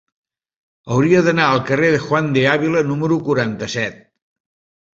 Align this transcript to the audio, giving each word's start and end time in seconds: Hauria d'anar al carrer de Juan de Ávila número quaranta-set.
Hauria 0.95 1.21
d'anar 1.27 1.45
al 1.49 1.61
carrer 1.67 1.91
de 1.97 2.01
Juan 2.07 2.33
de 2.39 2.47
Ávila 2.55 2.85
número 2.89 3.21
quaranta-set. 3.31 4.05